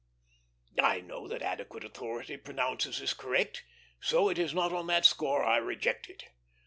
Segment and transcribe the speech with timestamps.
[0.81, 3.63] I know that adequate authority pronounces this correct,
[3.99, 6.23] so it is not on that score I reject it.